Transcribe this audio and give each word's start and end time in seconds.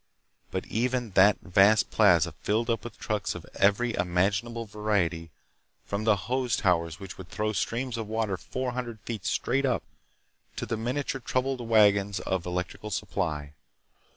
But 0.49 0.65
even 0.65 1.11
that 1.11 1.39
vast 1.41 1.91
plaza 1.91 2.31
filled 2.31 2.71
up 2.71 2.83
with 2.83 2.97
trucks 2.97 3.35
of 3.35 3.45
every 3.53 3.93
imaginable 3.93 4.65
variety, 4.65 5.29
from 5.85 6.05
the 6.05 6.15
hose 6.25 6.55
towers 6.57 6.99
which 6.99 7.17
could 7.17 7.29
throw 7.29 7.53
streams 7.53 7.97
of 7.97 8.07
water 8.07 8.35
four 8.35 8.71
hundred 8.71 8.99
feet 9.01 9.27
straight 9.27 9.63
up, 9.63 9.83
to 10.55 10.65
the 10.65 10.75
miniature 10.75 11.21
trouble 11.21 11.55
wagons 11.67 12.19
of 12.21 12.47
Electricity 12.47 12.89
Supply. 12.89 13.53